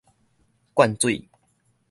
[0.73, 1.29] 灌水